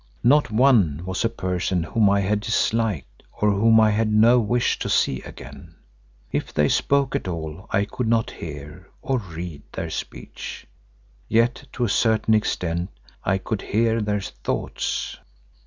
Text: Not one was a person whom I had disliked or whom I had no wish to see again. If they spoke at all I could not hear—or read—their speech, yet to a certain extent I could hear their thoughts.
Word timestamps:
Not 0.23 0.49
one 0.49 1.03
was 1.05 1.23
a 1.23 1.29
person 1.29 1.83
whom 1.83 2.09
I 2.09 2.21
had 2.21 2.39
disliked 2.39 3.21
or 3.39 3.51
whom 3.51 3.79
I 3.79 3.91
had 3.91 4.11
no 4.11 4.39
wish 4.39 4.79
to 4.79 4.89
see 4.89 5.21
again. 5.21 5.75
If 6.31 6.51
they 6.51 6.69
spoke 6.69 7.15
at 7.15 7.27
all 7.27 7.67
I 7.69 7.85
could 7.85 8.07
not 8.07 8.31
hear—or 8.31 9.19
read—their 9.19 9.91
speech, 9.91 10.65
yet 11.29 11.65
to 11.73 11.83
a 11.83 11.87
certain 11.89 12.33
extent 12.33 12.89
I 13.23 13.37
could 13.37 13.61
hear 13.61 14.01
their 14.01 14.21
thoughts. 14.21 15.17